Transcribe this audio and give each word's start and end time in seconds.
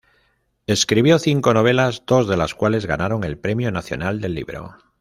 Escribió 0.65 1.19
cinco 1.19 1.53
novelas, 1.53 2.01
dos 2.07 2.27
de 2.27 2.35
las 2.35 2.55
cuales 2.55 2.87
ganaron 2.87 3.23
el 3.23 3.37
Premio 3.37 3.71
Nacional 3.71 4.19
del 4.19 4.33
Libro. 4.33 4.75